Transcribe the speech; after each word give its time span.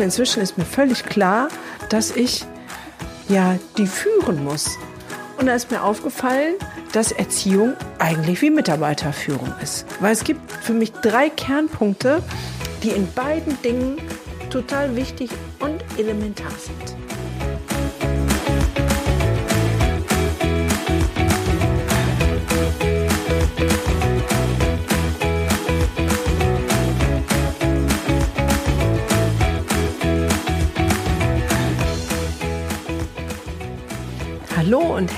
Und 0.00 0.04
inzwischen 0.04 0.42
ist 0.42 0.56
mir 0.56 0.64
völlig 0.64 1.04
klar, 1.04 1.48
dass 1.90 2.10
ich 2.10 2.46
ja 3.28 3.58
die 3.76 3.86
führen 3.86 4.42
muss. 4.42 4.78
Und 5.36 5.44
da 5.44 5.52
ist 5.52 5.70
mir 5.70 5.82
aufgefallen, 5.82 6.54
dass 6.92 7.12
Erziehung 7.12 7.74
eigentlich 7.98 8.40
wie 8.40 8.48
Mitarbeiterführung 8.48 9.52
ist. 9.62 9.84
Weil 10.00 10.12
es 10.12 10.24
gibt 10.24 10.50
für 10.62 10.72
mich 10.72 10.92
drei 10.92 11.28
Kernpunkte, 11.28 12.22
die 12.82 12.92
in 12.92 13.12
beiden 13.12 13.60
Dingen 13.60 14.00
total 14.48 14.96
wichtig 14.96 15.28
und 15.58 15.84
elementar 15.98 16.52
sind. 16.52 16.96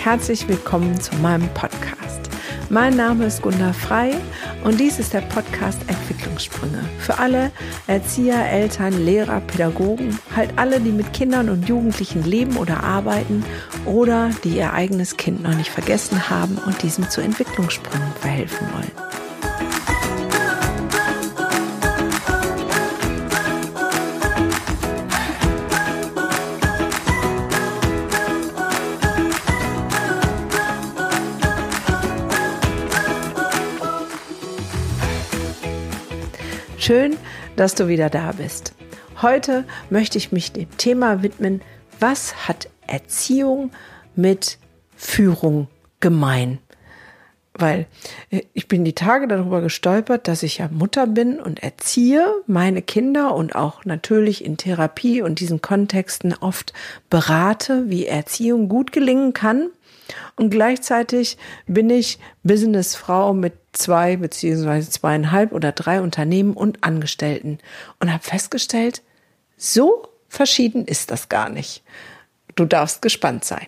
Herzlich 0.05 0.49
willkommen 0.49 1.01
zu 1.01 1.15
meinem 1.17 1.49
Podcast. 1.55 2.29
Mein 2.71 2.97
Name 2.97 3.27
ist 3.27 3.41
Gunda 3.41 3.73
Frei 3.73 4.17
und 4.65 4.81
dies 4.81 4.99
ist 4.99 5.13
der 5.13 5.21
Podcast 5.21 5.79
Entwicklungssprünge. 5.87 6.83
Für 6.99 7.19
alle 7.19 7.53
Erzieher, 7.87 8.45
Eltern, 8.51 9.05
Lehrer, 9.05 9.41
Pädagogen, 9.43 10.19
halt 10.35 10.51
alle, 10.57 10.81
die 10.81 10.91
mit 10.91 11.13
Kindern 11.13 11.49
und 11.49 11.69
Jugendlichen 11.69 12.25
leben 12.25 12.57
oder 12.57 12.83
arbeiten 12.83 13.45
oder 13.85 14.31
die 14.43 14.57
ihr 14.57 14.73
eigenes 14.73 15.17
Kind 15.17 15.45
noch 15.45 15.55
nicht 15.55 15.71
vergessen 15.71 16.29
haben 16.29 16.59
und 16.67 16.83
diesem 16.83 17.09
zu 17.09 17.21
Entwicklungssprüngen 17.21 18.13
verhelfen 18.21 18.67
wollen. 18.73 19.02
Schön, 36.83 37.17
dass 37.55 37.77
du 37.77 37.87
wieder 37.87 38.11
da 38.11 38.33
bist. 38.33 38.75
Heute 39.23 39.65
möchte 39.89 40.19
ich 40.19 40.33
mich 40.33 40.51
dem 40.51 40.69
Thema 40.79 41.23
widmen, 41.23 41.61
was 42.01 42.49
hat 42.49 42.69
Erziehung 42.89 43.71
mit 44.17 44.59
Führung 44.97 45.69
gemein? 46.01 46.59
Weil 47.55 47.87
äh, 48.31 48.43
ich 48.53 48.67
bin 48.67 48.85
die 48.85 48.97
Tage 48.97 49.29
darüber 49.29 49.61
gestolpert, 49.61 50.27
dass 50.27 50.43
ich 50.43 50.59
ja 50.59 50.69
Mutter 50.73 51.07
bin 51.07 51.39
und 51.39 51.63
erziehe 51.63 52.27
meine 52.49 52.83
Kinder 52.83 53.37
und 53.37 53.55
auch 53.55 53.85
natürlich 53.85 54.45
in 54.45 54.57
Therapie 54.57 55.23
und 55.23 55.39
diesen 55.39 55.63
Kontexten 55.63 56.35
oft 56.35 56.73
berate, 57.09 57.91
wie 57.91 58.07
Erziehung 58.07 58.69
gut 58.69 58.91
gelingen 58.91 59.35
kann. 59.35 59.71
Und 60.35 60.51
gleichzeitig 60.51 61.39
bin 61.69 61.91
ich 61.91 62.19
Businessfrau 62.43 63.35
mit 63.35 63.53
zwei 63.73 64.17
beziehungsweise 64.17 64.91
zweieinhalb 64.91 65.53
oder 65.53 65.73
drei 65.73 66.01
Unternehmen 66.01 66.55
und 66.55 66.85
Angestellten 66.85 67.59
und 68.01 68.13
habe 68.13 68.23
festgestellt, 68.23 69.03
so 69.57 70.09
verschieden 70.29 70.87
ist 70.87 71.11
das 71.11 71.29
gar 71.29 71.49
nicht. 71.49 71.83
Du 72.55 72.65
darfst 72.65 73.03
gespannt 73.03 73.45
sein. 73.45 73.67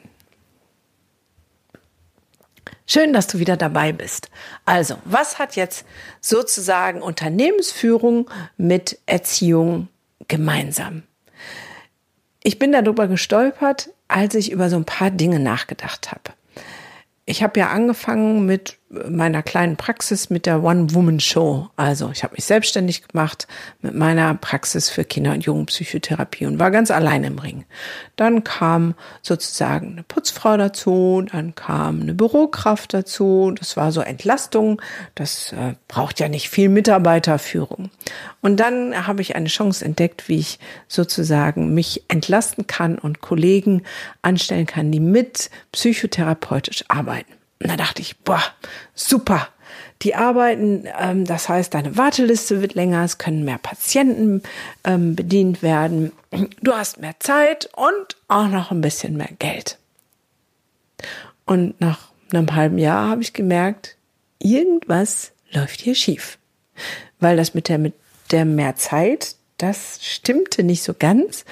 Schön, 2.87 3.15
dass 3.15 3.27
du 3.27 3.39
wieder 3.39 3.57
dabei 3.57 3.93
bist. 3.93 4.31
Also, 4.67 4.99
was 5.07 5.39
hat 5.39 5.57
jetzt 5.57 5.87
sozusagen 6.21 7.01
Unternehmensführung 7.01 8.31
mit 8.59 8.99
Erziehung 9.07 9.89
gemeinsam? 10.29 11.03
Ich 12.43 12.59
bin 12.59 12.73
darüber 12.73 13.09
gestolpert, 13.09 13.89
als 14.07 14.35
ich 14.35 14.53
über 14.53 14.69
so 14.69 14.77
ein 14.77 14.85
paar 14.85 15.11
Dinge 15.11 15.41
nachgedacht 15.41 16.11
habe 16.11 16.35
ich 17.27 17.43
habe 17.43 17.59
ja 17.59 17.71
angefangen 17.71 18.45
mit 18.47 18.77
meiner 18.91 19.43
kleinen 19.43 19.77
Praxis 19.77 20.31
mit 20.31 20.47
der 20.47 20.63
One-Woman-Show. 20.63 21.69
Also 21.77 22.11
ich 22.11 22.23
habe 22.23 22.35
mich 22.35 22.45
selbstständig 22.45 23.09
gemacht 23.09 23.49
mit 23.83 23.95
meiner 23.95 24.35
Praxis 24.35 24.89
für 24.89 25.05
Kinder- 25.05 25.33
und 25.33 25.45
Jugendpsychotherapie 25.45 26.47
und 26.47 26.59
war 26.59 26.71
ganz 26.71 26.91
allein 26.91 27.25
im 27.25 27.39
Ring. 27.39 27.65
Dann 28.17 28.45
kam 28.45 28.95
sozusagen 29.23 29.93
eine 29.93 30.03
Putzfrau 30.03 30.57
dazu, 30.57 31.25
dann 31.31 31.55
kam 31.55 32.03
eine 32.03 32.15
Bürokraft 32.15 32.95
dazu. 32.95 33.53
Das 33.59 33.77
war 33.77 33.91
so 33.91 34.01
Entlastung. 34.01 34.81
Das 35.15 35.53
äh, 35.53 35.75
braucht 35.89 36.21
ja 36.21 36.29
nicht 36.29 36.49
viel 36.49 36.69
Mitarbeiterführung. 36.69 37.91
Und 38.43 38.59
dann 38.59 39.07
habe 39.07 39.23
ich 39.23 39.35
eine 39.35 39.49
Chance 39.49 39.85
entdeckt, 39.85 40.29
wie 40.29 40.39
ich 40.39 40.59
sozusagen 40.89 41.75
mich 41.75 42.05
entlasten 42.09 42.67
kann 42.67 42.99
und 42.99 43.21
Kollegen 43.21 43.83
anstellen 44.23 44.67
kann, 44.67 44.93
die 44.93 45.01
mit 45.01 45.51
psychotherapeutisch 45.73 46.85
arbeiten. 46.89 47.33
Und 47.61 47.71
da 47.71 47.77
dachte 47.77 48.03
ich, 48.03 48.19
boah, 48.19 48.43
super. 48.95 49.49
Die 50.03 50.15
arbeiten, 50.15 50.87
ähm, 50.99 51.25
das 51.25 51.49
heißt, 51.49 51.73
deine 51.73 51.97
Warteliste 51.97 52.61
wird 52.61 52.75
länger, 52.75 53.05
es 53.05 53.19
können 53.19 53.45
mehr 53.45 53.59
Patienten 53.59 54.43
ähm, 54.85 55.17
bedient 55.17 55.63
werden, 55.63 56.13
du 56.63 56.73
hast 56.75 57.01
mehr 57.01 57.15
Zeit 57.21 57.71
und 57.77 58.17
auch 58.29 58.49
noch 58.49 58.71
ein 58.71 58.81
bisschen 58.81 59.17
mehr 59.17 59.31
Geld. 59.39 59.79
Und 61.47 61.81
nach 61.81 62.11
einem 62.33 62.55
halben 62.55 62.79
Jahr 62.79 63.09
habe 63.09 63.23
ich 63.23 63.33
gemerkt, 63.33 63.97
irgendwas 64.39 65.33
läuft 65.53 65.81
hier 65.81 65.95
schief. 65.95 66.39
Weil 67.21 67.37
das 67.37 67.55
mit 67.55 67.69
der, 67.69 67.79
mit 67.79 67.95
der 68.31 68.45
mehr 68.45 68.77
Zeit, 68.77 69.37
das 69.59 70.01
stimmte 70.03 70.65
nicht 70.65 70.83
so 70.83 70.93
ganz, 70.93 71.45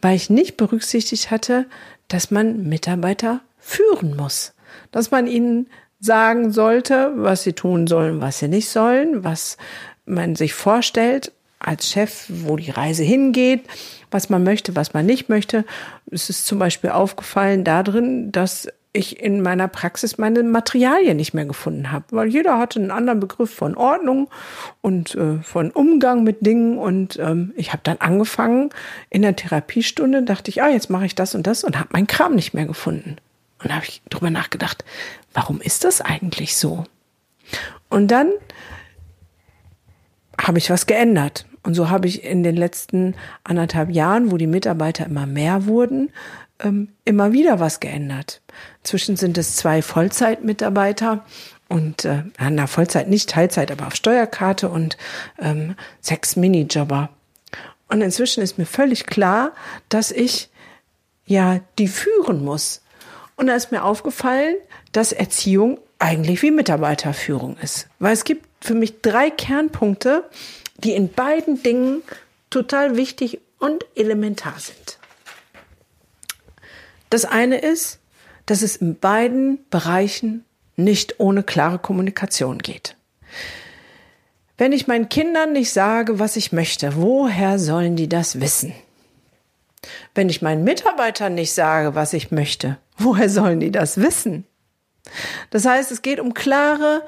weil 0.00 0.14
ich 0.14 0.30
nicht 0.30 0.56
berücksichtigt 0.56 1.30
hatte, 1.30 1.66
dass 2.08 2.30
man 2.30 2.68
Mitarbeiter 2.68 3.40
führen 3.58 4.14
muss 4.14 4.52
dass 4.90 5.10
man 5.10 5.26
ihnen 5.26 5.68
sagen 6.00 6.52
sollte, 6.52 7.12
was 7.16 7.42
sie 7.42 7.52
tun 7.52 7.86
sollen, 7.86 8.20
was 8.20 8.38
sie 8.38 8.48
nicht 8.48 8.68
sollen, 8.68 9.24
was 9.24 9.56
man 10.04 10.36
sich 10.36 10.54
vorstellt 10.54 11.32
als 11.58 11.88
Chef, 11.88 12.26
wo 12.28 12.56
die 12.56 12.70
Reise 12.70 13.02
hingeht, 13.02 13.64
was 14.10 14.28
man 14.28 14.44
möchte, 14.44 14.76
was 14.76 14.94
man 14.94 15.06
nicht 15.06 15.28
möchte. 15.28 15.64
Es 16.10 16.30
ist 16.30 16.46
zum 16.46 16.58
Beispiel 16.58 16.90
aufgefallen 16.90 17.64
darin, 17.64 18.30
dass 18.30 18.68
ich 18.96 19.20
in 19.20 19.42
meiner 19.42 19.68
Praxis 19.68 20.16
meine 20.16 20.42
Materialien 20.42 21.16
nicht 21.16 21.34
mehr 21.34 21.44
gefunden 21.44 21.92
habe, 21.92 22.04
weil 22.10 22.28
jeder 22.28 22.58
hatte 22.58 22.80
einen 22.80 22.90
anderen 22.90 23.20
Begriff 23.20 23.52
von 23.52 23.76
Ordnung 23.76 24.28
und 24.80 25.14
äh, 25.14 25.38
von 25.42 25.70
Umgang 25.70 26.24
mit 26.24 26.44
Dingen 26.46 26.78
und 26.78 27.18
ähm, 27.18 27.52
ich 27.56 27.72
habe 27.72 27.82
dann 27.84 27.98
angefangen 27.98 28.70
in 29.10 29.22
der 29.22 29.36
Therapiestunde 29.36 30.22
dachte 30.22 30.50
ich, 30.50 30.62
ah 30.62 30.68
jetzt 30.68 30.88
mache 30.88 31.06
ich 31.06 31.14
das 31.14 31.34
und 31.34 31.46
das 31.46 31.62
und 31.62 31.78
habe 31.78 31.90
meinen 31.92 32.06
Kram 32.06 32.34
nicht 32.34 32.54
mehr 32.54 32.66
gefunden. 32.66 33.16
Und 33.62 33.74
habe 33.74 33.84
ich 33.86 34.02
drüber 34.10 34.30
nachgedacht, 34.30 34.84
warum 35.32 35.60
ist 35.60 35.84
das 35.84 36.00
eigentlich 36.00 36.56
so? 36.56 36.84
Und 37.88 38.08
dann 38.08 38.32
habe 40.40 40.58
ich 40.58 40.70
was 40.70 40.86
geändert. 40.86 41.46
Und 41.62 41.74
so 41.74 41.90
habe 41.90 42.06
ich 42.06 42.22
in 42.24 42.42
den 42.42 42.56
letzten 42.56 43.14
anderthalb 43.42 43.90
Jahren, 43.90 44.30
wo 44.30 44.36
die 44.36 44.46
Mitarbeiter 44.46 45.06
immer 45.06 45.26
mehr 45.26 45.66
wurden, 45.66 46.12
ähm, 46.60 46.88
immer 47.04 47.32
wieder 47.32 47.60
was 47.60 47.80
geändert. 47.80 48.40
Zwischen 48.82 49.16
sind 49.16 49.36
es 49.38 49.56
zwei 49.56 49.82
Vollzeitmitarbeiter 49.82 51.24
und 51.68 52.04
äh, 52.04 52.22
na 52.38 52.66
Vollzeit 52.66 53.08
nicht 53.08 53.30
Teilzeit, 53.30 53.70
aber 53.70 53.88
auf 53.88 53.96
Steuerkarte 53.96 54.68
und 54.68 54.96
ähm, 55.40 55.74
sechs 56.00 56.36
Minijobber. 56.36 57.10
Und 57.88 58.00
inzwischen 58.00 58.42
ist 58.42 58.58
mir 58.58 58.66
völlig 58.66 59.06
klar, 59.06 59.52
dass 59.88 60.10
ich 60.10 60.50
ja 61.24 61.60
die 61.78 61.88
führen 61.88 62.44
muss. 62.44 62.82
Und 63.36 63.46
da 63.48 63.54
ist 63.54 63.70
mir 63.70 63.84
aufgefallen, 63.84 64.56
dass 64.92 65.12
Erziehung 65.12 65.78
eigentlich 65.98 66.42
wie 66.42 66.50
Mitarbeiterführung 66.50 67.56
ist. 67.62 67.88
Weil 67.98 68.12
es 68.12 68.24
gibt 68.24 68.46
für 68.64 68.74
mich 68.74 69.00
drei 69.02 69.30
Kernpunkte, 69.30 70.24
die 70.78 70.92
in 70.92 71.12
beiden 71.12 71.62
Dingen 71.62 72.02
total 72.50 72.96
wichtig 72.96 73.40
und 73.58 73.84
elementar 73.94 74.58
sind. 74.58 74.98
Das 77.10 77.24
eine 77.24 77.58
ist, 77.58 77.98
dass 78.46 78.62
es 78.62 78.76
in 78.76 78.98
beiden 78.98 79.58
Bereichen 79.70 80.44
nicht 80.76 81.18
ohne 81.18 81.42
klare 81.42 81.78
Kommunikation 81.78 82.58
geht. 82.58 82.96
Wenn 84.58 84.72
ich 84.72 84.86
meinen 84.86 85.08
Kindern 85.08 85.52
nicht 85.52 85.72
sage, 85.72 86.18
was 86.18 86.36
ich 86.36 86.52
möchte, 86.52 86.96
woher 86.96 87.58
sollen 87.58 87.96
die 87.96 88.08
das 88.08 88.40
wissen? 88.40 88.72
Wenn 90.14 90.28
ich 90.28 90.42
meinen 90.42 90.64
Mitarbeitern 90.64 91.34
nicht 91.34 91.52
sage, 91.52 91.94
was 91.94 92.12
ich 92.12 92.30
möchte, 92.30 92.78
woher 92.98 93.28
sollen 93.28 93.60
die 93.60 93.70
das 93.70 93.98
wissen? 93.98 94.44
Das 95.50 95.64
heißt, 95.64 95.92
es 95.92 96.02
geht 96.02 96.20
um 96.20 96.34
klare 96.34 97.02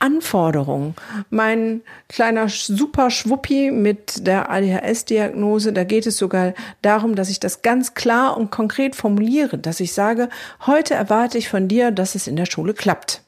Anforderungen. 0.00 0.94
Mein 1.30 1.82
kleiner 2.08 2.48
super 2.48 3.10
Schwuppi 3.10 3.70
mit 3.70 4.26
der 4.26 4.50
ADHS-Diagnose, 4.50 5.72
da 5.72 5.84
geht 5.84 6.06
es 6.06 6.16
sogar 6.16 6.54
darum, 6.82 7.14
dass 7.14 7.30
ich 7.30 7.40
das 7.40 7.62
ganz 7.62 7.94
klar 7.94 8.36
und 8.36 8.50
konkret 8.50 8.94
formuliere, 8.94 9.58
dass 9.58 9.80
ich 9.80 9.92
sage, 9.92 10.28
heute 10.66 10.94
erwarte 10.94 11.38
ich 11.38 11.48
von 11.48 11.68
dir, 11.68 11.90
dass 11.90 12.14
es 12.14 12.28
in 12.28 12.36
der 12.36 12.46
Schule 12.46 12.74
klappt. 12.74 13.22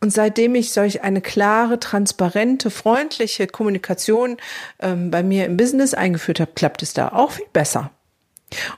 Und 0.00 0.12
seitdem 0.12 0.54
ich 0.54 0.72
solch 0.72 1.02
eine 1.02 1.20
klare, 1.20 1.80
transparente, 1.80 2.70
freundliche 2.70 3.46
Kommunikation 3.46 4.36
ähm, 4.80 5.10
bei 5.10 5.22
mir 5.22 5.46
im 5.46 5.56
Business 5.56 5.94
eingeführt 5.94 6.40
habe, 6.40 6.52
klappt 6.54 6.82
es 6.82 6.94
da 6.94 7.08
auch 7.08 7.32
viel 7.32 7.46
besser. 7.52 7.90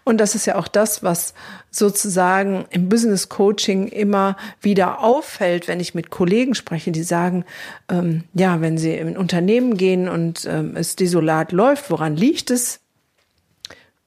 Und 0.04 0.18
das 0.18 0.34
ist 0.34 0.46
ja 0.46 0.56
auch 0.56 0.66
das, 0.66 1.02
was 1.02 1.32
sozusagen 1.70 2.66
im 2.70 2.88
Business 2.88 3.28
Coaching 3.28 3.86
immer 3.86 4.36
wieder 4.60 5.00
auffällt, 5.00 5.68
wenn 5.68 5.78
ich 5.78 5.94
mit 5.94 6.10
Kollegen 6.10 6.54
spreche, 6.54 6.90
die 6.90 7.04
sagen, 7.04 7.44
ähm, 7.88 8.24
ja, 8.34 8.60
wenn 8.60 8.78
sie 8.78 8.96
in 8.96 9.16
Unternehmen 9.16 9.76
gehen 9.76 10.08
und 10.08 10.44
ähm, 10.46 10.74
es 10.74 10.96
desolat 10.96 11.52
läuft, 11.52 11.90
woran 11.90 12.16
liegt 12.16 12.50
es? 12.50 12.80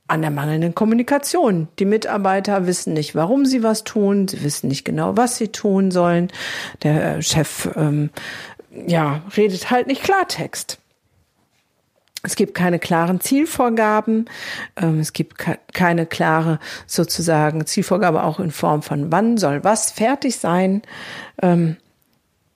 An 0.07 0.21
der 0.21 0.31
mangelnden 0.31 0.75
Kommunikation. 0.75 1.69
Die 1.79 1.85
Mitarbeiter 1.85 2.67
wissen 2.67 2.94
nicht, 2.94 3.15
warum 3.15 3.45
sie 3.45 3.63
was 3.63 3.83
tun, 3.83 4.27
sie 4.27 4.44
wissen 4.44 4.67
nicht 4.67 4.83
genau, 4.83 5.15
was 5.15 5.38
sie 5.38 5.47
tun 5.47 5.91
sollen. 5.91 6.29
Der 6.83 7.21
Chef, 7.21 7.69
ähm, 7.75 8.09
ja, 8.85 9.21
redet 9.35 9.71
halt 9.71 9.88
nicht 9.88 10.03
Klartext. 10.03 10.77
Es 12.25 12.38
gibt 12.38 12.55
keine 12.55 12.79
klaren 12.79 13.19
Zielvorgaben. 13.19 14.29
Ähm, 14.77 15.00
es 15.00 15.11
gibt 15.11 15.35
keine 15.73 16.05
klare 16.05 16.59
sozusagen 16.88 17.65
Zielvorgabe 17.65 18.23
auch 18.23 18.39
in 18.39 18.51
Form 18.51 18.81
von 18.81 19.11
wann 19.11 19.38
soll 19.38 19.63
was 19.65 19.91
fertig 19.91 20.38
sein. 20.38 20.83
Ähm, 21.41 21.75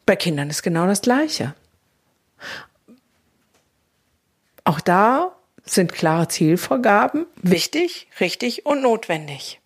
bei 0.06 0.16
Kindern 0.16 0.50
ist 0.50 0.64
genau 0.64 0.88
das 0.88 1.02
Gleiche. 1.02 1.54
Auch 4.64 4.80
da 4.80 5.37
sind 5.70 5.94
klare 5.94 6.28
Zielvorgaben 6.28 7.26
wichtig, 7.42 8.08
richtig 8.20 8.66
und 8.66 8.82
notwendig. 8.82 9.60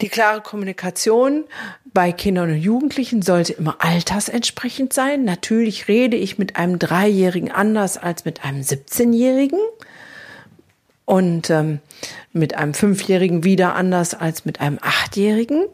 Die 0.00 0.08
klare 0.08 0.42
Kommunikation 0.42 1.44
bei 1.84 2.12
Kindern 2.12 2.50
und 2.50 2.58
Jugendlichen 2.58 3.22
sollte 3.22 3.52
immer 3.52 3.76
altersentsprechend 3.78 4.92
sein. 4.92 5.24
Natürlich 5.24 5.88
rede 5.88 6.16
ich 6.16 6.36
mit 6.36 6.56
einem 6.56 6.78
Dreijährigen 6.78 7.50
anders 7.50 7.96
als 7.96 8.24
mit 8.24 8.44
einem 8.44 8.60
17-Jährigen 8.60 9.60
und 11.04 11.48
ähm, 11.50 11.78
mit 12.32 12.54
einem 12.54 12.74
Fünfjährigen 12.74 13.44
wieder 13.44 13.76
anders 13.76 14.14
als 14.14 14.44
mit 14.44 14.60
einem 14.60 14.78
Achtjährigen, 14.82 15.66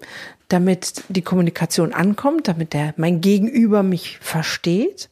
damit 0.49 1.03
die 1.09 1.23
Kommunikation 1.23 1.95
ankommt, 1.95 2.47
damit 2.47 2.75
der 2.75 2.95
mein 2.97 3.21
Gegenüber 3.21 3.83
mich 3.83 4.19
versteht. 4.19 5.09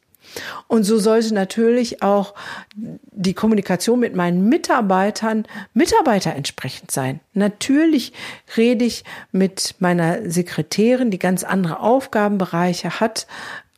Und 0.67 0.83
so 0.83 0.99
sollte 0.99 1.33
natürlich 1.33 2.01
auch 2.01 2.33
die 2.75 3.33
Kommunikation 3.33 3.99
mit 3.99 4.15
meinen 4.15 4.47
Mitarbeitern 4.47 5.45
Mitarbeiter 5.73 6.35
entsprechend 6.35 6.91
sein. 6.91 7.19
Natürlich 7.33 8.13
rede 8.57 8.85
ich 8.85 9.03
mit 9.31 9.75
meiner 9.79 10.29
Sekretärin, 10.29 11.11
die 11.11 11.19
ganz 11.19 11.43
andere 11.43 11.79
Aufgabenbereiche 11.79 12.99
hat, 12.99 13.27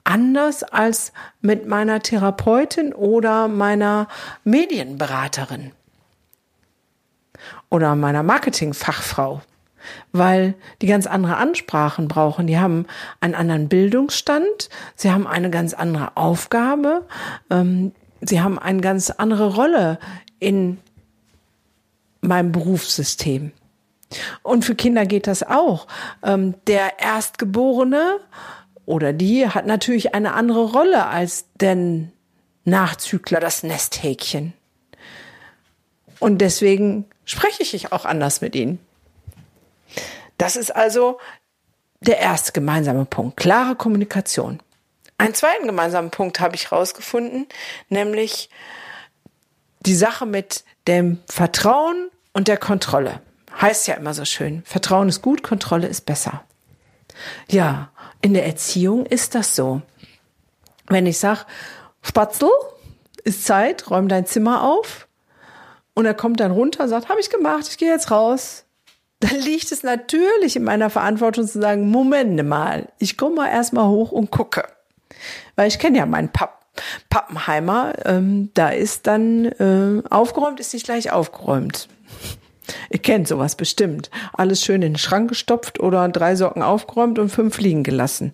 anders 0.04 0.64
als 0.64 1.14
mit 1.42 1.68
meiner 1.68 2.02
Therapeutin 2.02 2.94
oder 2.94 3.48
meiner 3.48 4.08
Medienberaterin 4.44 5.72
oder 7.70 7.96
meiner 7.96 8.24
Marketingfachfrau 8.24 9.42
weil 10.12 10.56
die 10.82 10.88
ganz 10.88 11.08
andere 11.08 11.38
Ansprachen 11.38 12.08
brauchen. 12.08 12.48
Die 12.48 12.60
haben 12.60 12.86
einen 13.20 13.36
anderen 13.36 13.70
Bildungsstand, 13.70 14.70
sie 14.96 15.12
haben 15.12 15.28
eine 15.28 15.50
ganz 15.50 15.74
andere 15.74 16.18
Aufgabe, 16.18 17.06
ähm, 17.50 17.94
sie 18.22 18.42
haben 18.42 18.60
eine 18.60 18.82
ganz 18.82 19.10
andere 19.10 19.56
Rolle 19.56 20.00
in 20.40 20.80
meinem 22.22 22.52
Berufssystem. 22.52 23.52
Und 24.44 24.66
für 24.66 24.76
Kinder 24.76 25.06
geht 25.06 25.28
das 25.28 25.44
auch. 25.44 25.88
Ähm, 26.24 26.56
der 26.68 27.00
Erstgeborene 27.00 28.20
oder 28.86 29.14
die 29.14 29.48
hat 29.48 29.66
natürlich 29.66 30.14
eine 30.14 30.34
andere 30.34 30.72
Rolle 30.72 31.08
als 31.08 31.46
der 31.56 31.78
Nachzügler, 32.66 33.40
das 33.40 33.64
Nesthäkchen. 33.64 34.54
Und 36.20 36.40
deswegen 36.40 37.06
spreche 37.26 37.64
ich 37.64 37.92
auch 37.92 38.06
anders 38.06 38.42
mit 38.42 38.56
ihnen. 38.56 38.80
Das 40.38 40.56
ist 40.56 40.76
also 40.76 41.20
der 42.02 42.18
erste 42.18 42.52
gemeinsame 42.52 43.06
Punkt, 43.06 43.38
klare 43.38 43.76
Kommunikation. 43.76 44.60
Einen 45.18 45.36
zweiten 45.36 45.68
gemeinsamen 45.68 46.10
Punkt 46.10 46.40
habe 46.40 46.56
ich 46.56 46.72
herausgefunden, 46.72 47.48
nämlich 47.90 48.50
die 49.82 49.96
Sache 49.96 50.26
mit 50.26 50.64
dem 50.88 51.20
Vertrauen 51.28 52.10
und 52.34 52.48
der 52.48 52.58
Kontrolle. 52.58 53.22
Heißt 53.60 53.88
ja 53.88 53.96
immer 53.96 54.16
so 54.16 54.26
schön, 54.26 54.64
Vertrauen 54.66 55.10
ist 55.10 55.22
gut, 55.22 55.44
Kontrolle 55.44 55.88
ist 55.88 56.08
besser. 56.08 56.44
Ja, 57.50 57.92
in 58.22 58.34
der 58.34 58.48
Erziehung 58.48 59.06
ist 59.06 59.36
das 59.36 59.56
so. 59.56 59.82
Wenn 60.88 61.06
ich 61.06 61.20
sage, 61.20 61.46
Spatzel, 62.02 62.50
ist 63.24 63.46
Zeit, 63.46 63.92
räum 63.92 64.08
dein 64.08 64.26
Zimmer 64.26 64.64
auf. 64.64 65.08
Und 65.94 66.06
er 66.06 66.16
kommt 66.16 66.40
dann 66.40 66.52
runter, 66.52 66.88
sagt, 66.88 67.10
habe 67.10 67.20
ich 67.20 67.30
gemacht, 67.30 67.68
ich 67.70 67.78
gehe 67.78 67.92
jetzt 67.92 68.10
raus 68.10 68.66
dann 69.22 69.40
liegt 69.40 69.72
es 69.72 69.84
natürlich 69.84 70.56
in 70.56 70.64
meiner 70.64 70.90
Verantwortung 70.90 71.48
zu 71.48 71.62
sagen, 71.62 71.90
Moment 71.90 72.44
mal, 72.48 72.90
ich 72.98 73.18
komme 73.18 73.36
mal 73.36 73.50
erstmal 73.50 73.88
hoch 73.88 74.12
und 74.12 74.32
gucke. 74.32 74.64
Weil 75.56 75.68
ich 75.68 75.80
kenne 75.80 76.00
ja 76.00 76.06
meinen 76.06 76.30
Papp 76.30 76.60
Pappenheimer, 77.10 77.94
ähm, 78.06 78.50
da 78.54 78.70
ist 78.70 79.06
dann 79.06 79.46
äh, 79.46 80.02
aufgeräumt, 80.10 80.62
ist 80.62 80.74
nicht 80.74 80.86
gleich 80.86 81.12
aufgeräumt. 81.12 81.90
Ihr 82.90 83.00
kennt 83.00 83.28
sowas 83.28 83.56
bestimmt. 83.56 84.10
Alles 84.32 84.64
schön 84.64 84.82
in 84.82 84.94
den 84.94 84.98
Schrank 84.98 85.28
gestopft 85.28 85.82
oder 85.82 86.08
drei 86.08 86.38
Socken 86.38 86.64
aufgeräumt 86.64 87.20
und 87.20 87.28
fünf 87.28 87.60
liegen 87.60 87.84
gelassen. 87.84 88.32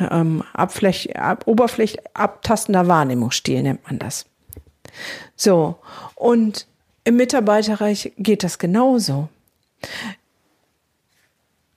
Ähm, 0.00 0.42
Abfläch, 0.54 1.14
ab, 1.18 1.46
Oberfläch 1.46 1.98
abtastender 2.14 2.88
Wahrnehmungsstil 2.88 3.62
nennt 3.62 3.84
man 3.84 3.98
das. 3.98 4.24
So. 5.36 5.76
Und 6.14 6.66
im 7.04 7.16
Mitarbeiterreich 7.16 8.12
geht 8.16 8.44
das 8.44 8.58
genauso. 8.58 9.28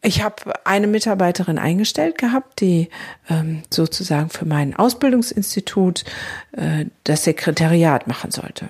Ich 0.07 0.23
habe 0.23 0.65
eine 0.65 0.87
Mitarbeiterin 0.87 1.59
eingestellt 1.59 2.17
gehabt, 2.17 2.61
die 2.61 2.87
ähm, 3.29 3.63
sozusagen 3.69 4.29
für 4.29 4.45
mein 4.45 4.73
Ausbildungsinstitut 4.73 6.05
äh, 6.53 6.85
das 7.03 7.25
Sekretariat 7.25 8.07
machen 8.07 8.31
sollte. 8.31 8.69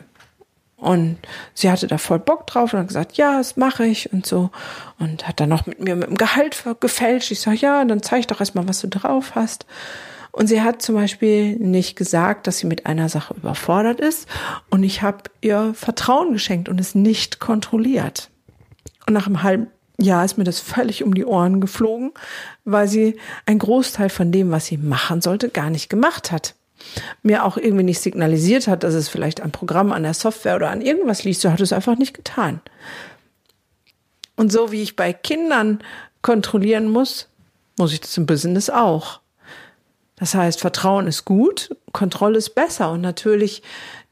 Und 0.77 1.19
sie 1.53 1.69
hatte 1.69 1.85
da 1.85 2.00
voll 2.00 2.17
Bock 2.17 2.47
drauf 2.47 2.73
und 2.73 2.79
hat 2.79 2.88
gesagt, 2.88 3.17
ja, 3.17 3.38
das 3.38 3.55
mache 3.55 3.85
ich 3.85 4.12
und 4.12 4.25
so. 4.25 4.50
Und 4.97 5.27
hat 5.27 5.39
dann 5.39 5.50
noch 5.50 5.67
mit 5.67 5.79
mir 5.79 5.95
mit 5.95 6.07
dem 6.07 6.17
Gehalt 6.17 6.63
gefälscht. 6.79 7.29
Ich 7.29 7.41
sage, 7.41 7.57
ja, 7.57 7.85
dann 7.85 8.01
zeig 8.01 8.27
doch 8.29 8.39
erstmal, 8.39 8.67
was 8.67 8.81
du 8.81 8.88
drauf 8.88 9.35
hast. 9.35 9.67
Und 10.31 10.47
sie 10.47 10.63
hat 10.63 10.81
zum 10.81 10.95
Beispiel 10.95 11.55
nicht 11.57 11.95
gesagt, 11.95 12.47
dass 12.47 12.57
sie 12.57 12.67
mit 12.67 12.88
einer 12.88 13.09
Sache 13.09 13.35
überfordert 13.35 14.00
ist. 14.00 14.27
Und 14.71 14.81
ich 14.81 15.03
habe 15.03 15.19
ihr 15.41 15.75
Vertrauen 15.75 16.33
geschenkt 16.33 16.67
und 16.67 16.79
es 16.79 16.95
nicht 16.95 17.39
kontrolliert. 17.39 18.31
Und 19.05 19.13
nach 19.13 19.27
einem 19.27 19.43
halben 19.43 19.67
ja, 19.99 20.23
ist 20.23 20.37
mir 20.37 20.43
das 20.43 20.59
völlig 20.59 21.03
um 21.03 21.13
die 21.13 21.25
Ohren 21.25 21.59
geflogen, 21.59 22.11
weil 22.65 22.87
sie 22.87 23.17
ein 23.45 23.59
Großteil 23.59 24.09
von 24.09 24.31
dem, 24.31 24.51
was 24.51 24.67
sie 24.67 24.77
machen 24.77 25.21
sollte, 25.21 25.49
gar 25.49 25.69
nicht 25.69 25.89
gemacht 25.89 26.31
hat. 26.31 26.55
Mir 27.23 27.43
auch 27.43 27.57
irgendwie 27.57 27.83
nicht 27.83 27.99
signalisiert 27.99 28.67
hat, 28.67 28.83
dass 28.83 28.93
es 28.93 29.09
vielleicht 29.09 29.41
am 29.41 29.51
Programm, 29.51 29.91
an 29.91 30.03
der 30.03 30.13
Software 30.13 30.55
oder 30.55 30.69
an 30.69 30.81
irgendwas 30.81 31.23
liegt. 31.23 31.41
So 31.41 31.51
hat 31.51 31.59
es 31.59 31.73
einfach 31.73 31.97
nicht 31.97 32.13
getan. 32.13 32.61
Und 34.35 34.51
so 34.51 34.71
wie 34.71 34.83
ich 34.83 34.95
bei 34.95 35.13
Kindern 35.13 35.79
kontrollieren 36.21 36.89
muss, 36.89 37.27
muss 37.77 37.93
ich 37.93 38.01
das 38.01 38.15
im 38.17 38.27
Business 38.27 38.69
auch. 38.69 39.19
Das 40.15 40.35
heißt, 40.35 40.59
Vertrauen 40.59 41.07
ist 41.07 41.25
gut, 41.25 41.75
Kontrolle 41.91 42.37
ist 42.37 42.51
besser 42.51 42.91
und 42.91 43.01
natürlich 43.01 43.63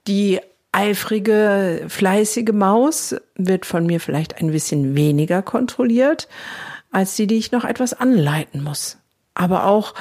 die 0.07 0.39
eifrige, 0.75 1.86
fleißige 1.88 2.51
Maus 2.51 3.15
wird 3.36 3.65
von 3.65 3.86
mir 3.86 4.00
vielleicht 4.00 4.38
ein 4.41 4.51
bisschen 4.51 4.96
weniger 4.96 5.41
kontrolliert 5.41 6.27
als 6.91 7.15
die, 7.15 7.27
die 7.27 7.38
ich 7.38 7.51
noch 7.51 7.65
etwas 7.65 7.94
anleiten 7.94 8.63
muss. 8.63 8.98
Aber 9.34 9.65
auch 9.65 9.94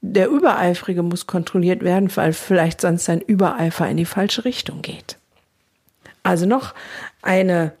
der 0.00 0.28
Übereifrige 0.28 1.02
muss 1.02 1.26
kontrolliert 1.26 1.82
werden, 1.82 2.14
weil 2.16 2.32
vielleicht 2.32 2.80
sonst 2.80 3.04
sein 3.04 3.20
Übereifer 3.20 3.88
in 3.88 3.98
die 3.98 4.06
falsche 4.06 4.44
Richtung 4.46 4.80
geht. 4.80 5.18
Also 6.22 6.46
noch 6.46 6.74
eine 7.20 7.72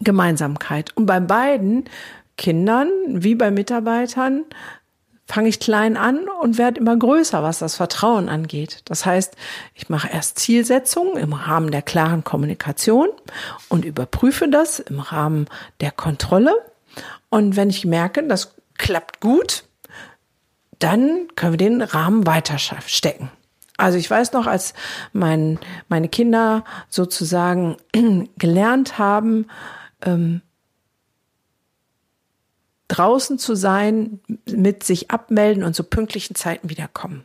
Gemeinsamkeit. 0.00 0.94
Und 0.96 1.06
bei 1.06 1.20
beiden 1.20 1.84
Kindern 2.36 2.90
wie 3.06 3.34
bei 3.34 3.50
Mitarbeitern 3.50 4.44
fange 5.28 5.50
ich 5.50 5.60
klein 5.60 5.98
an 5.98 6.26
und 6.40 6.56
werde 6.56 6.80
immer 6.80 6.96
größer, 6.96 7.42
was 7.42 7.58
das 7.58 7.76
Vertrauen 7.76 8.30
angeht. 8.30 8.80
Das 8.86 9.04
heißt, 9.04 9.36
ich 9.74 9.90
mache 9.90 10.08
erst 10.08 10.38
Zielsetzungen 10.38 11.18
im 11.18 11.34
Rahmen 11.34 11.70
der 11.70 11.82
klaren 11.82 12.24
Kommunikation 12.24 13.08
und 13.68 13.84
überprüfe 13.84 14.48
das 14.48 14.78
im 14.78 15.00
Rahmen 15.00 15.46
der 15.80 15.90
Kontrolle. 15.90 16.54
Und 17.28 17.56
wenn 17.56 17.68
ich 17.68 17.84
merke, 17.84 18.26
das 18.26 18.54
klappt 18.78 19.20
gut, 19.20 19.64
dann 20.78 21.28
können 21.36 21.52
wir 21.52 21.58
den 21.58 21.82
Rahmen 21.82 22.26
weiter 22.26 22.56
stecken. 22.58 23.30
Also 23.76 23.98
ich 23.98 24.10
weiß 24.10 24.32
noch, 24.32 24.46
als 24.46 24.72
mein, 25.12 25.58
meine 25.88 26.08
Kinder 26.08 26.64
sozusagen 26.88 27.76
gelernt 28.38 28.98
haben, 28.98 29.46
ähm, 30.04 30.40
draußen 32.88 33.38
zu 33.38 33.54
sein, 33.54 34.20
mit 34.50 34.82
sich 34.82 35.10
abmelden 35.10 35.62
und 35.62 35.74
zu 35.74 35.84
pünktlichen 35.84 36.34
Zeiten 36.34 36.70
wiederkommen. 36.70 37.24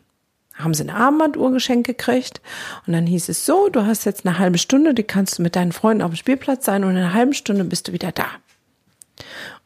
Haben 0.56 0.74
sie 0.74 0.84
eine 0.84 0.96
Armbanduhr 0.96 1.52
geschenkt 1.52 1.88
gekriegt 1.88 2.42
und 2.86 2.94
dann 2.94 3.08
hieß 3.08 3.30
es 3.30 3.46
so, 3.46 3.70
du 3.70 3.86
hast 3.86 4.06
jetzt 4.06 4.26
eine 4.26 4.38
halbe 4.38 4.60
Stunde, 4.60 4.94
die 4.94 5.04
kannst 5.04 5.40
du 5.40 5.42
mit 5.42 5.56
deinen 5.56 5.72
Freunden 5.72 6.04
auf 6.04 6.12
dem 6.12 6.18
Spielplatz 6.18 6.66
sein 6.66 6.84
und 6.84 6.92
in 6.92 6.98
einer 6.98 7.14
halben 7.14 7.34
Stunde 7.34 7.64
bist 7.64 7.88
du 7.88 7.92
wieder 7.92 8.12
da. 8.12 8.28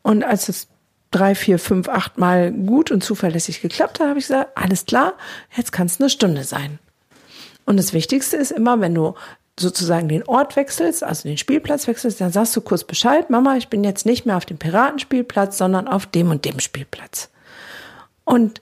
Und 0.02 0.24
als 0.24 0.48
es 0.48 0.68
drei, 1.12 1.36
vier, 1.36 1.60
fünf, 1.60 1.90
acht 1.90 2.18
Mal 2.18 2.52
gut 2.52 2.92
und 2.92 3.04
zuverlässig 3.04 3.62
geklappt 3.62 4.00
hat, 4.00 4.08
habe 4.08 4.20
ich 4.20 4.28
gesagt, 4.28 4.52
alles 4.56 4.86
klar, 4.86 5.14
jetzt 5.56 5.72
kann 5.72 5.88
es 5.88 6.00
eine 6.00 6.10
Stunde 6.10 6.44
sein. 6.44 6.80
Und 7.66 7.78
das 7.78 7.92
Wichtigste 7.92 8.38
ist 8.38 8.52
immer, 8.52 8.80
wenn 8.80 8.96
du 8.96 9.16
sozusagen 9.60 10.08
den 10.08 10.24
Ort 10.24 10.56
wechselst, 10.56 11.04
also 11.04 11.28
den 11.28 11.38
Spielplatz 11.38 11.88
wechselst, 11.88 12.22
dann 12.22 12.32
sagst 12.32 12.56
du 12.56 12.62
kurz 12.62 12.84
Bescheid, 12.84 13.30
Mama, 13.30 13.58
ich 13.58 13.70
bin 13.70 13.84
jetzt 13.84 14.06
nicht 14.06 14.26
mehr 14.26 14.38
auf 14.38 14.46
dem 14.46 14.58
Piratenspielplatz, 14.58 15.58
sondern 15.58 15.88
auf 15.88 16.06
dem 16.06 16.30
und 16.30 16.46
dem 16.46 16.60
Spielplatz. 16.60 17.30
Und 18.24 18.62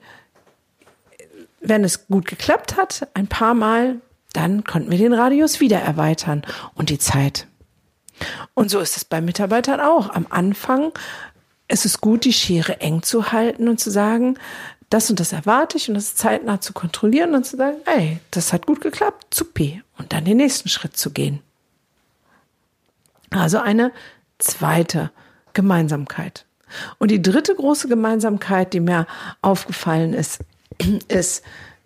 wenn 1.59 1.83
es 1.83 2.07
gut 2.07 2.25
geklappt 2.27 2.77
hat, 2.77 3.07
ein 3.13 3.27
paar 3.27 3.53
Mal, 3.53 3.97
dann 4.33 4.63
konnten 4.63 4.91
wir 4.91 4.97
den 4.97 5.13
Radius 5.13 5.59
wieder 5.59 5.79
erweitern 5.79 6.43
und 6.75 6.89
die 6.89 6.99
Zeit. 6.99 7.47
Und 8.53 8.69
so 8.69 8.79
ist 8.79 8.95
es 8.95 9.03
bei 9.05 9.19
Mitarbeitern 9.21 9.79
auch. 9.79 10.09
Am 10.09 10.27
Anfang 10.29 10.93
ist 11.67 11.85
es 11.85 11.99
gut, 11.99 12.25
die 12.25 12.33
Schere 12.33 12.79
eng 12.79 13.01
zu 13.01 13.31
halten 13.31 13.67
und 13.67 13.79
zu 13.79 13.89
sagen, 13.89 14.37
das 14.89 15.09
und 15.09 15.19
das 15.19 15.33
erwarte 15.33 15.77
ich 15.77 15.89
und 15.89 15.95
das 15.95 16.15
zeitnah 16.15 16.61
zu 16.61 16.73
kontrollieren 16.73 17.33
und 17.35 17.45
zu 17.45 17.57
sagen, 17.57 17.77
ey, 17.85 18.19
das 18.31 18.53
hat 18.53 18.65
gut 18.65 18.81
geklappt, 18.81 19.27
zupi. 19.31 19.81
Und 19.97 20.13
dann 20.13 20.25
den 20.25 20.37
nächsten 20.37 20.69
Schritt 20.69 20.97
zu 20.97 21.11
gehen. 21.11 21.41
Also 23.31 23.59
eine 23.59 23.91
zweite 24.37 25.11
Gemeinsamkeit. 25.53 26.45
Und 26.99 27.11
die 27.11 27.21
dritte 27.21 27.55
große 27.55 27.87
Gemeinsamkeit, 27.87 28.73
die 28.73 28.79
mir 28.79 29.07
aufgefallen 29.41 30.13
ist, 30.13 30.41
ist, 31.07 31.43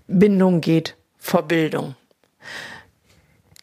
Bindung 0.07 0.61
geht 0.61 0.95
vor 1.17 1.43
Bildung. 1.43 1.95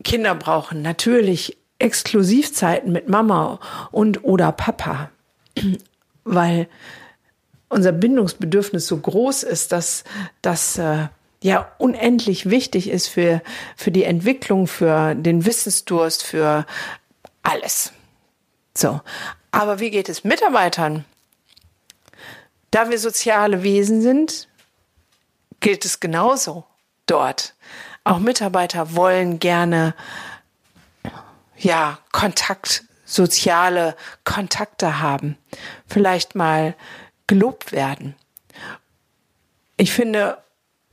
Kinder 0.05 0.35
brauchen 0.35 0.83
natürlich 0.83 1.57
Exklusivzeiten 1.79 2.93
mit 2.93 3.09
Mama 3.09 3.59
und 3.91 4.25
oder 4.25 4.53
Papa, 4.53 5.11
weil 6.25 6.69
unser 7.69 7.93
Bindungsbedürfnis 7.93 8.87
so 8.87 8.97
groß 8.97 9.43
ist, 9.43 9.73
dass 9.73 10.05
das 10.43 10.79
äh, 10.79 11.09
ja 11.43 11.73
unendlich 11.79 12.49
wichtig 12.49 12.89
ist 12.89 13.09
für, 13.09 13.43
für 13.77 13.91
die 13.91 14.05
Entwicklung, 14.05 14.67
für 14.67 15.15
den 15.15 15.45
Wissensdurst, 15.45 16.23
für 16.23 16.67
alles. 17.43 17.93
So. 18.77 19.01
Aber 19.51 19.81
wie 19.81 19.91
geht 19.91 20.09
es 20.09 20.25
Mitarbeitern? 20.25 21.05
Da 22.71 22.91
wir 22.91 22.99
soziale 22.99 23.63
Wesen 23.63 24.03
sind, 24.03 24.49
gilt 25.61 25.85
es 25.85 26.01
genauso 26.01 26.65
dort. 27.07 27.55
Auch 28.05 28.19
Mitarbeiter 28.19 28.95
wollen 28.95 29.39
gerne, 29.39 29.95
ja, 31.57 31.99
Kontakt, 32.13 32.85
soziale 33.05 33.97
Kontakte 34.25 35.01
haben. 35.01 35.39
Vielleicht 35.87 36.35
mal 36.35 36.75
gelobt 37.27 37.73
werden. 37.73 38.15
Ich 39.77 39.93
finde 39.93 40.39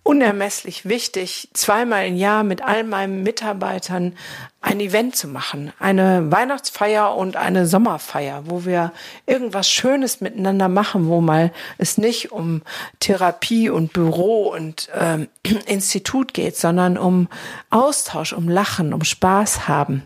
unermesslich 0.03 0.85
wichtig, 0.85 1.49
zweimal 1.53 2.07
im 2.07 2.17
Jahr 2.17 2.43
mit 2.43 2.61
all 2.61 2.83
meinen 2.83 3.23
Mitarbeitern 3.23 4.15
ein 4.59 4.81
Event 4.81 5.15
zu 5.15 5.29
machen. 5.29 5.71
Eine 5.79 6.29
Weihnachtsfeier 6.29 7.15
und 7.15 7.37
eine 7.37 7.65
Sommerfeier, 7.65 8.43
wo 8.45 8.65
wir 8.65 8.91
irgendwas 9.25 9.69
Schönes 9.69 10.19
miteinander 10.19 10.67
machen, 10.67 11.07
wo 11.07 11.21
mal 11.21 11.53
es 11.77 11.97
nicht 11.97 12.33
um 12.33 12.63
Therapie 12.99 13.69
und 13.69 13.93
Büro 13.93 14.49
und 14.49 14.89
ähm, 14.93 15.29
Institut 15.67 16.33
geht, 16.33 16.57
sondern 16.57 16.97
um 16.97 17.29
Austausch, 17.69 18.33
um 18.33 18.49
Lachen, 18.49 18.93
um 18.93 19.05
Spaß 19.05 19.69
haben. 19.69 20.03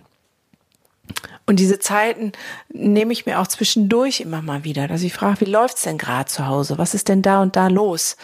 Und 1.47 1.61
diese 1.61 1.79
Zeiten 1.79 2.33
nehme 2.67 3.13
ich 3.13 3.25
mir 3.25 3.39
auch 3.39 3.47
zwischendurch 3.47 4.19
immer 4.19 4.41
mal 4.41 4.65
wieder, 4.65 4.87
dass 4.89 5.01
ich 5.01 5.13
frage, 5.13 5.41
wie 5.41 5.49
läuft's 5.49 5.83
denn 5.83 5.97
gerade 5.97 6.29
zu 6.29 6.45
Hause? 6.45 6.77
Was 6.77 6.93
ist 6.93 7.07
denn 7.07 7.21
da 7.21 7.41
und 7.41 7.55
da 7.55 7.67
los? 7.67 8.17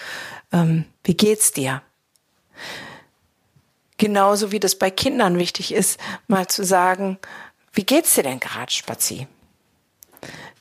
Ähm, 0.52 0.84
wie 1.06 1.16
geht's 1.16 1.54
dir? 1.54 1.82
Genauso 3.98 4.52
wie 4.52 4.60
das 4.60 4.76
bei 4.76 4.92
Kindern 4.92 5.40
wichtig 5.40 5.74
ist, 5.74 6.00
mal 6.28 6.48
zu 6.48 6.66
sagen, 6.66 7.18
wie 7.72 7.86
geht's 7.86 8.14
dir 8.14 8.24
denn 8.24 8.42
gerade, 8.42 8.72
Spazi? 8.72 9.28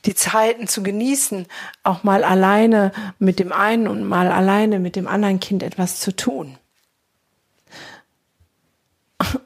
Die 0.05 0.15
Zeiten 0.15 0.67
zu 0.67 0.83
genießen, 0.83 1.47
auch 1.83 2.03
mal 2.03 2.23
alleine 2.23 2.93
mit 3.19 3.39
dem 3.39 3.51
einen 3.51 3.89
und 3.89 4.05
mal 4.05 4.31
alleine 4.31 4.79
mit 4.79 4.95
dem 4.95 5.07
anderen 5.07 5.41
Kind 5.41 5.63
etwas 5.63 5.99
zu 5.99 6.15
tun. 6.15 6.57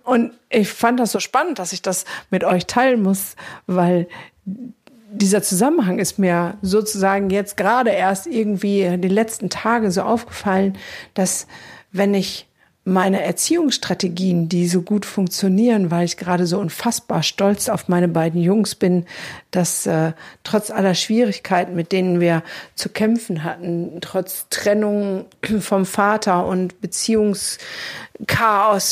Und 0.07 0.31
ich 0.47 0.69
fand 0.69 1.01
das 1.01 1.11
so 1.11 1.19
spannend, 1.19 1.59
dass 1.59 1.73
ich 1.73 1.81
das 1.81 2.05
mit 2.29 2.45
euch 2.45 2.65
teilen 2.65 3.03
muss, 3.03 3.35
weil 3.65 4.07
dieser 5.11 5.43
Zusammenhang 5.43 5.99
ist 5.99 6.17
mir 6.17 6.57
sozusagen 6.61 7.29
jetzt 7.29 7.57
gerade 7.57 7.89
erst 7.89 8.25
irgendwie 8.25 8.83
in 8.83 9.01
den 9.01 9.11
letzten 9.11 9.49
Tagen 9.49 9.91
so 9.91 10.03
aufgefallen, 10.03 10.77
dass 11.13 11.45
wenn 11.91 12.13
ich 12.13 12.47
meine 12.87 13.21
Erziehungsstrategien, 13.21 14.47
die 14.47 14.65
so 14.69 14.81
gut 14.81 15.05
funktionieren, 15.05 15.91
weil 15.91 16.05
ich 16.05 16.15
gerade 16.15 16.47
so 16.47 16.57
unfassbar 16.57 17.21
stolz 17.21 17.67
auf 17.67 17.89
meine 17.89 18.07
beiden 18.07 18.41
Jungs 18.41 18.75
bin, 18.75 19.05
dass 19.51 19.85
äh, 19.85 20.13
trotz 20.45 20.71
aller 20.71 20.95
Schwierigkeiten, 20.95 21.75
mit 21.75 21.91
denen 21.91 22.21
wir 22.21 22.43
zu 22.75 22.87
kämpfen 22.87 23.43
hatten, 23.43 23.97
trotz 23.99 24.47
Trennung 24.49 25.25
vom 25.59 25.85
Vater 25.85 26.45
und 26.45 26.79
Beziehungschaos 26.79 27.59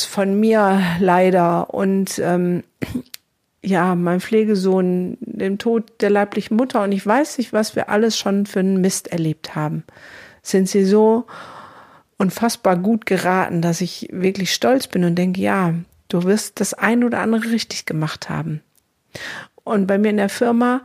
von 0.03 0.37
mir 0.41 0.81
leider 0.99 1.73
und 1.73 2.19
ähm, 2.19 2.63
ja, 3.63 3.95
mein 3.95 4.19
Pflegesohn, 4.19 5.17
dem 5.21 5.57
Tod 5.57 6.01
der 6.01 6.09
leiblichen 6.09 6.57
Mutter. 6.57 6.83
Und 6.83 6.91
ich 6.91 7.05
weiß 7.05 7.37
nicht, 7.37 7.53
was 7.53 7.77
wir 7.77 7.87
alles 7.87 8.17
schon 8.17 8.45
für 8.45 8.59
einen 8.59 8.81
Mist 8.81 9.07
erlebt 9.07 9.55
haben, 9.55 9.85
sind 10.41 10.67
sie 10.67 10.83
so 10.83 11.27
unfassbar 12.17 12.77
gut 12.77 13.05
geraten, 13.05 13.61
dass 13.61 13.81
ich 13.81 14.07
wirklich 14.11 14.53
stolz 14.53 14.87
bin 14.87 15.03
und 15.03 15.15
denke, 15.15 15.41
ja, 15.41 15.73
du 16.07 16.23
wirst 16.23 16.59
das 16.59 16.73
ein 16.73 17.03
oder 17.03 17.19
andere 17.19 17.51
richtig 17.51 17.85
gemacht 17.85 18.29
haben. 18.29 18.61
Und 19.63 19.87
bei 19.87 19.97
mir 19.97 20.09
in 20.09 20.17
der 20.17 20.29
Firma, 20.29 20.81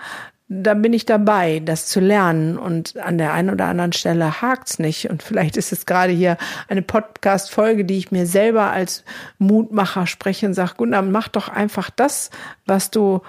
da 0.49 0.75
bin 0.75 0.93
ich 0.93 1.07
dabei, 1.07 1.61
das 1.61 1.87
zu 1.87 2.01
lernen. 2.01 2.59
Und 2.59 2.97
an 2.97 3.19
der 3.19 3.33
einen 3.33 3.51
oder 3.51 3.67
anderen 3.67 3.93
Stelle 3.93 4.43
hakt's 4.43 4.81
nicht. 4.81 5.09
Und 5.09 5.23
vielleicht 5.23 5.57
ist 5.57 5.73
es 5.73 5.87
gerade 5.87 6.13
hier 6.13 6.37
eine 6.69 6.83
Podcast-Folge, 6.83 7.85
die 7.85 7.99
ich 7.99 8.11
mir 8.11 8.27
selber 8.27 8.71
als 8.71 9.05
Mutmacher 9.39 10.09
spreche 10.09 10.47
und 10.47 10.55
sage, 10.55 10.75
Gunnar, 10.77 11.03
mach 11.03 11.29
doch 11.29 11.49
einfach 11.49 11.91
das, 11.91 12.31
was 12.67 12.91
du 12.91 13.21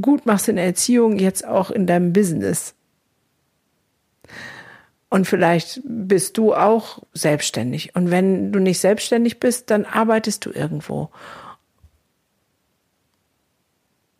gut 0.00 0.26
machst 0.26 0.48
in 0.48 0.56
der 0.56 0.64
Erziehung, 0.64 1.18
jetzt 1.18 1.46
auch 1.46 1.70
in 1.70 1.86
deinem 1.86 2.12
Business. 2.12 2.74
Und 5.08 5.26
vielleicht 5.26 5.80
bist 5.84 6.36
du 6.36 6.54
auch 6.54 7.02
selbstständig. 7.12 7.94
Und 7.94 8.10
wenn 8.10 8.52
du 8.52 8.58
nicht 8.58 8.80
selbstständig 8.80 9.38
bist, 9.38 9.70
dann 9.70 9.84
arbeitest 9.84 10.44
du 10.44 10.50
irgendwo. 10.50 11.10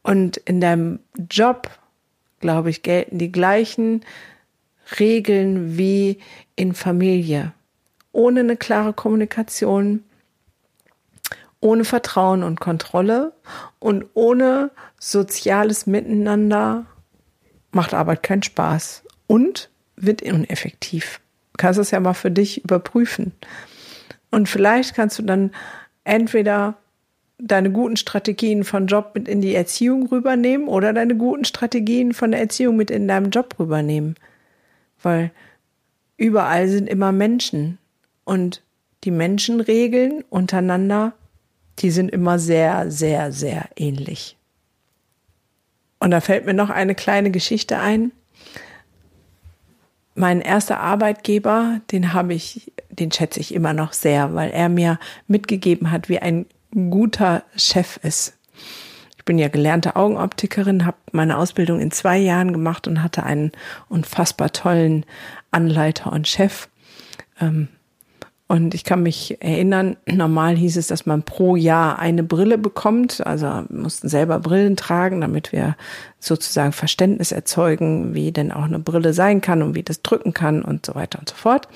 Und 0.03 0.37
in 0.37 0.61
deinem 0.61 1.01
Job, 1.29 1.69
glaube 2.39 2.71
ich, 2.71 2.83
gelten 2.83 3.19
die 3.19 3.33
gleichen 3.33 4.05
Regeln 5.01 5.77
wie 5.77 6.21
in 6.55 6.75
Familie. 6.75 7.53
Ohne 8.13 8.41
eine 8.41 8.57
klare 8.57 8.93
Kommunikation, 8.93 10.05
ohne 11.59 11.85
Vertrauen 11.85 12.45
und 12.45 12.61
Kontrolle 12.61 13.33
und 13.81 14.07
ohne 14.15 14.71
soziales 15.01 15.87
Miteinander 15.87 16.87
macht 17.73 17.93
Arbeit 17.93 18.23
keinen 18.23 18.45
Spaß. 18.45 19.03
Und 19.27 19.71
wird 19.97 20.23
uneffektiv. 20.23 21.21
Du 21.53 21.59
kannst 21.59 21.79
es 21.79 21.91
ja 21.91 22.01
mal 22.01 22.15
für 22.15 22.31
dich 22.31 22.63
überprüfen. 22.65 23.33
Und 24.31 24.49
vielleicht 24.49 24.95
kannst 24.95 25.19
du 25.19 25.23
dann 25.23 25.53
entweder 26.05 26.77
deine 27.39 27.71
guten 27.71 27.97
Strategien 27.97 28.65
von 28.65 28.87
Job 28.87 29.13
mit 29.15 29.29
in 29.29 29.41
die 29.41 29.55
Erziehung 29.55 30.07
rübernehmen 30.07 30.69
oder 30.69 30.93
deine 30.93 31.17
guten 31.17 31.45
Strategien 31.45 32.15
von 32.15 32.31
der 32.31 32.41
Erziehung 32.41 32.77
mit 32.77 32.91
in 32.91 33.09
deinem 33.09 33.31
Job 33.31 33.55
rübernehmen. 33.59 34.17
Weil 35.03 35.31
überall 36.17 36.69
sind 36.69 36.89
immer 36.89 37.13
Menschen 37.13 37.79
und 38.25 38.63
die 39.05 39.11
Menschenregeln 39.11 40.25
untereinander, 40.31 41.13
die 41.79 41.91
sind 41.91 42.11
immer 42.11 42.39
sehr, 42.39 42.91
sehr, 42.91 43.33
sehr 43.33 43.69
ähnlich. 43.77 44.37
Und 45.99 46.11
da 46.11 46.21
fällt 46.21 46.47
mir 46.47 46.55
noch 46.55 46.71
eine 46.71 46.95
kleine 46.95 47.31
Geschichte 47.31 47.79
ein 47.79 48.13
mein 50.17 50.41
erster 50.41 50.81
Arbeitgeber, 50.81 51.81
den 51.93 52.13
habe 52.13 52.35
ich, 52.35 52.73
den 52.91 53.13
schätze 53.13 53.39
ich 53.39 53.55
immer 53.55 53.73
noch 53.73 53.93
sehr, 53.93 54.35
weil 54.35 54.51
er 54.51 54.69
mir 54.69 54.99
mitgegeben 55.29 55.91
hat, 55.91 56.09
wie 56.09 56.19
ein 56.19 56.47
guter 56.73 57.45
Chef 57.57 57.99
ist. 58.03 58.37
Ich 59.17 59.25
bin 59.25 59.39
ja 59.39 59.49
gelernte 59.49 59.97
Augenoptikerin, 59.97 60.87
habe 60.87 60.97
meine 61.13 61.37
Ausbildung 61.37 61.81
in 61.81 61.91
zwei 61.91 62.17
Jahren 62.17 62.53
gemacht 62.53 62.89
und 62.89 63.03
hatte 63.03 63.25
einen 63.25 63.53
unfassbar 63.89 64.53
tollen 64.53 65.05
Anleiter 65.51 66.13
und 66.13 66.29
Chef. 66.29 66.69
Ähm, 67.41 67.69
und 68.49 68.75
ich 68.75 68.85
kann 68.85 69.03
mich 69.03 69.43
erinnern, 69.43 69.97
normal 70.07 70.55
hieß 70.55 70.77
es, 70.77 70.87
dass 70.87 71.05
man 71.05 71.25
pro 71.25 71.57
Jahr 71.57 71.99
eine 71.99 72.23
Brille 72.23 72.59
bekommt. 72.59 73.27
Also 73.27 73.65
mussten 73.71 74.09
selber 74.09 74.39
Brillen 74.39 74.77
tragen, 74.77 75.21
damit 75.21 75.51
wir 75.51 75.77
sozusagen 76.21 76.71
Verständnis 76.71 77.33
erzeugen, 77.33 78.15
wie 78.15 78.31
denn 78.31 78.53
auch 78.53 78.63
eine 78.63 78.79
Brille 78.79 79.15
sein 79.15 79.41
kann 79.41 79.63
und 79.63 79.75
wie 79.75 79.83
das 79.83 80.03
drücken 80.03 80.33
kann 80.33 80.63
und 80.63 80.87
so 80.87 80.95
weiter 80.95 81.19
und 81.19 81.29
so 81.29 81.35
fort. 81.35 81.67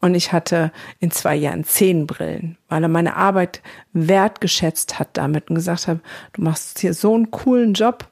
Und 0.00 0.16
ich 0.16 0.32
hatte 0.32 0.72
in 0.98 1.12
zwei 1.12 1.36
Jahren 1.36 1.62
zehn 1.62 2.08
Brillen, 2.08 2.58
weil 2.68 2.82
er 2.82 2.88
meine 2.88 3.14
Arbeit 3.14 3.62
wertgeschätzt 3.92 4.98
hat 4.98 5.10
damit 5.12 5.50
und 5.50 5.54
gesagt 5.54 5.86
hat, 5.86 6.00
du 6.32 6.42
machst 6.42 6.80
hier 6.80 6.94
so 6.94 7.14
einen 7.14 7.30
coolen 7.30 7.74
Job. 7.74 8.08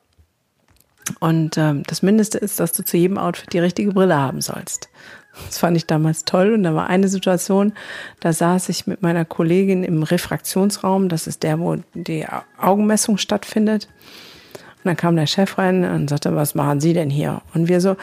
Und 1.19 1.59
ähm, 1.59 1.83
das 1.89 2.03
Mindeste 2.03 2.39
ist, 2.39 2.61
dass 2.61 2.71
du 2.71 2.85
zu 2.85 2.97
jedem 2.97 3.19
Outfit 3.19 3.53
die 3.53 3.59
richtige 3.59 3.91
Brille 3.91 4.17
haben 4.17 4.41
sollst. 4.41 4.89
Das 5.47 5.59
fand 5.59 5.77
ich 5.77 5.87
damals 5.87 6.25
toll. 6.25 6.55
Und 6.55 6.63
da 6.63 6.75
war 6.75 6.89
eine 6.89 7.09
Situation, 7.09 7.73
da 8.21 8.33
saß 8.33 8.69
ich 8.69 8.87
mit 8.87 9.03
meiner 9.03 9.25
Kollegin 9.25 9.85
im 9.85 10.03
Refraktionsraum. 10.03 11.09
Das 11.09 11.27
ist 11.27 11.43
der, 11.43 11.59
wo 11.59 11.77
die 11.95 12.27
Augenmessung 12.59 13.19
stattfindet. 13.19 13.89
Und 14.79 14.85
dann 14.85 14.97
kam 14.97 15.17
der 15.17 15.27
Chef 15.27 15.59
rein 15.59 15.85
und 15.85 16.09
sagte, 16.09 16.35
was 16.35 16.55
machen 16.55 16.81
Sie 16.81 16.95
denn 16.95 17.11
hier? 17.11 17.43
Und 17.53 17.69
wir 17.69 17.81
so, 17.81 17.97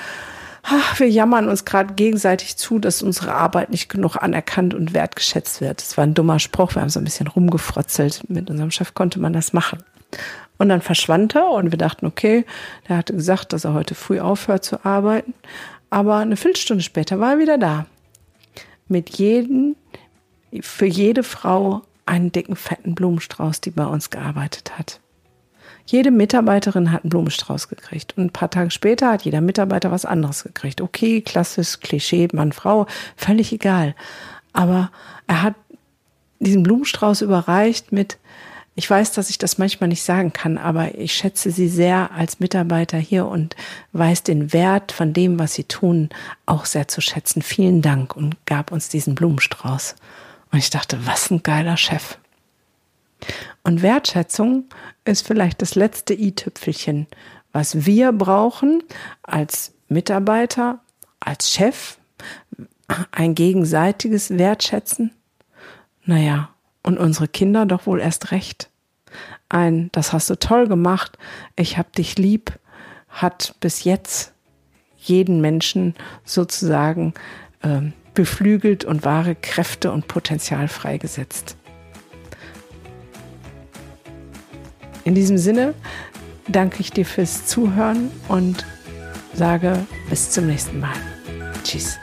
ach, 0.64 1.00
wir 1.00 1.10
jammern 1.10 1.50
uns 1.50 1.66
gerade 1.66 1.94
gegenseitig 1.94 2.58
zu, 2.58 2.80
dass 2.80 3.02
unsere 3.02 3.34
Arbeit 3.34 3.70
nicht 3.70 3.90
genug 3.90 4.18
anerkannt 4.18 4.74
und 4.74 4.94
wertgeschätzt 4.94 5.62
wird. 5.62 5.82
Das 5.82 5.98
war 5.98 6.04
ein 6.04 6.14
dummer 6.14 6.40
Spruch. 6.40 6.76
Wir 6.76 6.82
haben 6.82 6.90
so 6.90 7.00
ein 7.00 7.06
bisschen 7.06 7.28
rumgefrotzelt. 7.28 8.30
Mit 8.30 8.50
unserem 8.50 8.72
Chef 8.72 8.94
konnte 8.94 9.20
man 9.20 9.34
das 9.34 9.54
machen. 9.54 9.84
Und 10.58 10.70
dann 10.70 10.82
verschwand 10.82 11.36
er 11.36 11.50
und 11.52 11.72
wir 11.72 11.78
dachten, 11.78 12.06
okay, 12.06 12.46
der 12.88 12.98
hatte 12.98 13.14
gesagt, 13.14 13.54
dass 13.54 13.66
er 13.66 13.74
heute 13.74 13.96
früh 13.96 14.20
aufhört 14.20 14.66
zu 14.66 14.84
arbeiten. 14.84 15.34
Aber 15.90 16.18
eine 16.18 16.38
Viertelstunde 16.38 16.84
später 16.84 17.20
war 17.20 17.34
er 17.34 17.40
wieder 17.40 17.58
da. 17.58 17.86
Mit 18.88 19.18
jedem, 19.18 19.76
für 20.62 20.86
jede 20.86 21.24
Frau 21.24 21.82
einen 22.06 22.32
dicken, 22.32 22.56
fetten 22.56 22.96
Blumenstrauß, 22.96 23.62
die 23.62 23.72
bei 23.72 23.86
uns 23.86 24.10
gearbeitet 24.10 24.78
hat. 24.78 25.00
Jede 25.86 26.12
Mitarbeiterin 26.12 26.92
hat 26.92 27.04
einen 27.04 27.10
Blumenstrauß 27.10 27.70
gekriegt. 27.70 28.18
Und 28.18 28.26
ein 28.26 28.34
paar 28.34 28.50
Tage 28.50 28.72
später 28.72 29.12
hat 29.12 29.24
jeder 29.24 29.42
Mitarbeiter 29.42 29.92
was 29.92 30.06
anderes 30.06 30.44
gekriegt. 30.44 30.82
Okay, 30.82 31.22
klassisch, 31.22 31.80
Klischee, 31.80 32.28
Mann, 32.34 32.52
Frau, 32.52 32.88
völlig 33.16 33.54
egal. 33.54 33.96
Aber 34.52 34.92
er 35.28 35.44
hat 35.44 35.56
diesen 36.40 36.64
Blumenstrauß 36.64 37.22
überreicht 37.22 37.92
mit, 37.92 38.18
ich 38.78 38.88
weiß, 38.88 39.12
dass 39.14 39.32
ich 39.32 39.40
das 39.40 39.58
manchmal 39.58 39.88
nicht 39.88 40.04
sagen 40.04 40.34
kann, 40.34 40.60
aber 40.60 41.00
ich 41.00 41.14
schätze 41.14 41.50
Sie 41.50 41.68
sehr 41.68 42.12
als 42.12 42.40
Mitarbeiter 42.40 43.00
hier 43.00 43.26
und 43.26 43.56
weiß 43.94 44.22
den 44.22 44.54
Wert 44.54 44.92
von 44.92 45.14
dem, 45.14 45.40
was 45.40 45.56
Sie 45.56 45.64
tun, 45.64 46.10
auch 46.46 46.66
sehr 46.66 46.88
zu 46.88 47.02
schätzen. 47.02 47.42
Vielen 47.42 47.82
Dank 47.82 48.16
und 48.16 48.38
gab 48.46 48.72
uns 48.72 48.88
diesen 48.88 49.16
Blumenstrauß. 49.16 49.96
Und 50.52 50.60
ich 50.60 50.70
dachte, 50.70 51.08
was 51.08 51.32
ein 51.32 51.42
geiler 51.42 51.76
Chef. 51.76 52.20
Und 53.64 53.82
Wertschätzung 53.82 54.66
ist 55.06 55.26
vielleicht 55.26 55.64
das 55.64 55.74
letzte 55.74 56.14
i-Tüpfelchen, 56.14 57.08
was 57.54 57.88
wir 57.88 58.12
brauchen 58.12 58.84
als 59.24 59.74
Mitarbeiter, 59.90 60.82
als 61.20 61.52
Chef, 61.52 61.98
ein 63.10 63.34
gegenseitiges 63.34 64.38
Wertschätzen. 64.38 65.16
Naja, 66.06 66.50
und 66.88 66.98
unsere 66.98 67.28
Kinder 67.28 67.66
doch 67.66 67.86
wohl 67.86 68.00
erst 68.00 68.32
recht. 68.32 68.70
Ein, 69.50 69.90
das 69.92 70.14
hast 70.14 70.30
du 70.30 70.40
toll 70.40 70.68
gemacht, 70.68 71.18
ich 71.58 71.78
hab 71.78 71.94
dich 71.94 72.18
lieb, 72.18 72.58
hat 73.10 73.56
bis 73.60 73.84
jetzt 73.84 74.34
jeden 74.98 75.42
Menschen 75.42 75.96
sozusagen 76.24 77.14
äh, 77.62 77.82
beflügelt 78.14 78.86
und 78.86 79.06
wahre 79.06 79.36
Kräfte 79.36 79.92
und 79.92 80.08
Potenzial 80.08 80.68
freigesetzt. 80.68 81.58
In 85.04 85.14
diesem 85.14 85.38
Sinne 85.38 85.74
danke 86.48 86.80
ich 86.80 86.92
dir 86.92 87.06
fürs 87.06 87.46
Zuhören 87.46 88.12
und 88.28 88.66
sage 89.34 89.86
bis 90.10 90.32
zum 90.32 90.48
nächsten 90.48 90.80
Mal. 90.80 90.96
Tschüss. 91.64 92.00